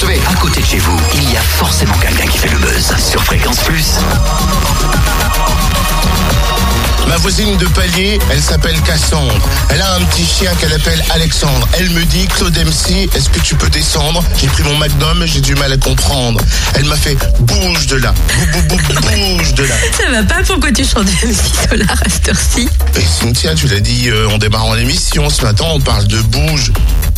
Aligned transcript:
Recevez. 0.00 0.20
À 0.30 0.34
côté 0.36 0.60
de 0.62 0.66
chez 0.66 0.78
vous, 0.78 0.96
il 1.14 1.30
y 1.30 1.36
a 1.36 1.42
forcément 1.42 1.94
quelqu'un 1.98 2.26
qui 2.26 2.38
fait 2.38 2.48
le 2.48 2.58
buzz. 2.58 2.94
Sur 3.10 3.22
Fréquence 3.22 3.58
Plus. 3.58 3.98
Ma 7.06 7.16
voisine 7.16 7.56
de 7.58 7.66
palier, 7.66 8.18
elle 8.30 8.40
s'appelle 8.40 8.80
Cassandre. 8.82 9.46
Elle 9.68 9.82
a 9.82 9.96
un 9.96 10.00
petit 10.04 10.24
chien 10.24 10.54
qu'elle 10.54 10.72
appelle 10.72 11.04
Alexandre. 11.10 11.68
Elle 11.78 11.90
me 11.90 12.04
dit, 12.04 12.26
Claude 12.28 12.56
MC, 12.56 13.10
est-ce 13.14 13.28
que 13.28 13.40
tu 13.40 13.56
peux 13.56 13.68
descendre? 13.68 14.24
J'ai 14.40 14.46
pris 14.46 14.62
mon 14.62 14.76
Magnum, 14.76 15.24
j'ai 15.26 15.40
du 15.40 15.54
mal 15.56 15.72
à 15.72 15.76
comprendre. 15.76 16.40
Elle 16.74 16.84
m'a 16.84 16.96
fait, 16.96 17.18
bouge 17.40 17.86
de 17.88 17.96
là. 17.96 18.14
Bou, 18.52 18.62
bou, 18.68 18.76
bou, 18.76 19.00
bouge 19.02 19.54
de 19.54 19.64
là. 19.64 19.74
Ça 19.98 20.10
va 20.10 20.22
pas? 20.22 20.42
Pourquoi 20.46 20.72
tu 20.72 20.84
chantes 20.84 21.08
MC 21.24 21.68
Solar 21.68 21.90
à 21.90 22.08
cette 22.08 22.28
heure-ci 22.28 22.68
Et 22.96 23.04
Cynthia, 23.04 23.54
tu 23.54 23.66
l'as 23.66 23.80
dit 23.80 24.08
euh, 24.08 24.30
en 24.30 24.38
démarrant 24.38 24.74
l'émission. 24.74 25.28
Ce 25.28 25.42
matin, 25.42 25.64
on 25.68 25.80
parle 25.80 26.06
de 26.06 26.20
bouge. 26.20 26.72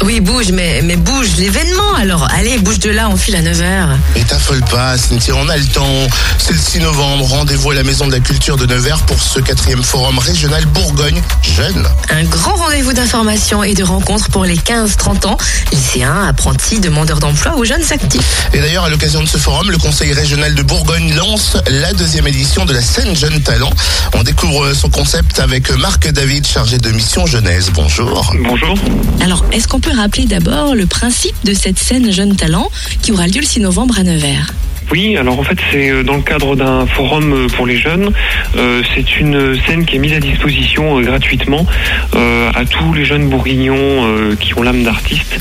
Oui, 0.05 0.19
bouge, 0.21 0.51
mais, 0.53 0.83
mais 0.83 0.97
bouge 0.97 1.37
l'événement 1.39 1.95
alors. 1.97 2.27
Allez, 2.35 2.59
bouge 2.59 2.81
de 2.81 2.91
là, 2.91 3.09
on 3.09 3.17
file 3.17 3.37
à 3.37 3.43
9h. 3.43 3.89
Et 4.17 4.25
t'affole 4.25 4.61
pas, 4.63 4.99
Cynthia, 4.99 5.35
on 5.37 5.49
a 5.49 5.57
le 5.57 5.65
temps. 5.65 6.07
C'est 6.39 6.53
le 6.53 6.59
6 6.59 6.81
novembre. 6.81 7.25
Rendez-vous 7.25 7.71
à 7.71 7.75
la 7.75 7.85
Maison 7.85 8.09
de 8.09 8.13
la 8.13 8.19
Culture 8.19 8.57
de 8.57 8.67
Nevers 8.67 8.99
pour 9.03 9.23
ce 9.23 9.39
quatrième 9.39 9.85
forum 9.85 10.19
régional 10.19 10.65
Bourgogne 10.67 11.23
Jeune. 11.43 11.87
Un 12.11 12.25
grand 12.25 12.57
rendez-vous 12.57 12.93
d'information 12.93 13.63
et 13.63 13.75
de 13.75 13.85
rencontres 13.85 14.29
pour 14.29 14.45
les 14.45 14.57
15-30 14.57 15.27
ans, 15.27 15.37
lycéens, 15.73 16.27
apprentis, 16.27 16.81
demandeurs 16.81 17.21
d'emploi 17.21 17.57
ou 17.57 17.65
jeunes 17.65 17.85
actifs. 17.93 18.49
Et 18.55 18.59
d'ailleurs, 18.59 18.85
à 18.85 18.91
l'occasion 18.91 19.23
de 19.23 19.29
ce 19.29 19.39
forum, 19.39 19.71
le 19.71 19.79
Conseil 19.79 20.13
régional 20.13 20.57
de 20.57 20.63
Bourgogne 20.63 21.15
lance 21.15 21.57
la 21.69 21.93
deuxième 21.93 22.27
édition 22.27 22.65
de 22.65 22.73
la 22.73 22.83
scène 22.83 23.15
Jeune 23.15 23.41
Talent. 23.41 23.71
On 24.15 24.25
découvre 24.25 24.75
son 24.75 24.91
concept 24.91 25.39
avec 25.39 25.71
Marc 25.79 26.11
David, 26.11 26.45
chargé 26.45 26.79
de 26.79 26.91
mission 26.91 27.25
jeunesse. 27.25 27.71
Bonjour. 27.73 28.35
Bonjour. 28.43 28.75
Alors, 29.21 29.45
est-ce 29.53 29.69
qu'on 29.69 29.79
peut 29.79 29.92
rappeler 29.93 30.25
d'abord 30.25 30.75
le 30.75 30.87
principe 30.87 31.35
de 31.45 31.55
cette 31.55 31.79
scène 31.79 32.13
Jeune 32.13 32.37
Talent 32.37 32.71
qui 33.03 33.13
aura 33.13 33.27
lieu 33.27 33.41
le 33.41 33.47
6 33.47 33.61
novembre 33.61 33.99
à 33.99 34.03
Nevers 34.03 34.53
Oui, 34.91 35.17
alors 35.17 35.39
en 35.39 35.43
fait 35.43 35.59
c'est 35.71 35.91
euh, 35.91 36.03
dans 36.03 36.17
le 36.17 36.23
cadre 36.23 36.57
d'un 36.57 36.87
forum 36.87 37.33
euh, 37.33 37.47
pour 37.49 37.67
les 37.67 37.77
jeunes. 37.79 38.11
Euh, 38.57 38.83
c'est 38.95 39.19
une 39.19 39.59
scène 39.67 39.85
qui 39.85 39.97
est 39.97 39.99
mise 39.99 40.13
à 40.13 40.21
disposition 40.21 40.99
euh, 40.99 41.03
gratuitement 41.03 41.67
euh, 42.15 42.51
à 42.55 42.65
tous 42.65 42.93
les 42.95 43.05
jeunes 43.05 43.29
bourguignons 43.29 44.37
qui 44.41 44.57
ont 44.59 44.63
l'âme 44.63 44.83
d'artiste 44.83 45.39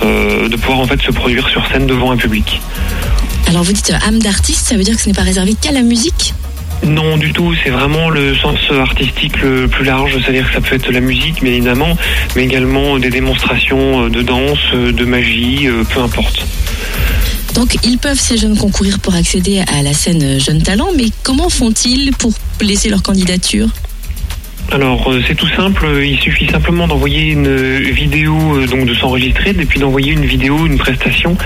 de 0.00 0.56
pouvoir 0.56 0.80
en 0.80 0.86
fait 0.86 1.00
se 1.02 1.10
produire 1.10 1.48
sur 1.48 1.66
scène 1.68 1.86
devant 1.86 2.10
un 2.10 2.16
public. 2.16 2.60
Alors, 3.48 3.62
vous 3.62 3.72
dites 3.72 3.92
âme 4.06 4.18
d'artiste, 4.18 4.66
ça 4.66 4.76
veut 4.76 4.84
dire 4.84 4.94
que 4.96 5.02
ce 5.02 5.08
n'est 5.08 5.14
pas 5.14 5.22
réservé 5.22 5.54
qu'à 5.60 5.72
la 5.72 5.82
musique? 5.82 6.34
Non, 6.86 7.18
du 7.18 7.32
tout. 7.32 7.54
C'est 7.62 7.70
vraiment 7.70 8.08
le 8.10 8.34
sens 8.34 8.58
artistique 8.70 9.40
le 9.42 9.68
plus 9.68 9.84
large. 9.84 10.18
C'est-à-dire 10.20 10.48
que 10.48 10.54
ça 10.54 10.60
peut 10.60 10.76
être 10.76 10.90
la 10.90 11.00
musique, 11.00 11.42
bien 11.42 11.52
évidemment, 11.52 11.96
mais 12.34 12.44
également 12.44 12.98
des 12.98 13.10
démonstrations 13.10 14.06
euh, 14.06 14.08
de 14.08 14.22
danse, 14.22 14.58
euh, 14.74 14.92
de 14.92 15.04
magie, 15.04 15.66
euh, 15.66 15.84
peu 15.84 16.00
importe. 16.00 16.46
Donc, 17.54 17.76
ils 17.84 17.98
peuvent, 17.98 18.18
ces 18.18 18.36
jeunes, 18.36 18.56
concourir 18.56 18.98
pour 19.00 19.14
accéder 19.14 19.62
à 19.72 19.82
la 19.82 19.92
scène 19.92 20.38
Jeune 20.40 20.62
Talent, 20.62 20.88
mais 20.96 21.06
comment 21.22 21.50
font-ils 21.50 22.12
pour 22.12 22.32
laisser 22.60 22.88
leur 22.88 23.02
candidature? 23.02 23.68
Alors 24.72 25.10
euh, 25.10 25.20
c'est 25.26 25.34
tout 25.34 25.48
simple, 25.48 25.84
il 26.00 26.16
suffit 26.20 26.46
simplement 26.46 26.86
d'envoyer 26.86 27.32
une 27.32 27.80
vidéo, 27.90 28.56
euh, 28.56 28.66
donc 28.66 28.86
de 28.86 28.94
s'enregistrer, 28.94 29.50
et 29.50 29.64
puis 29.64 29.80
d'envoyer 29.80 30.12
une 30.12 30.24
vidéo, 30.24 30.64
une 30.64 30.78
prestation 30.78 31.36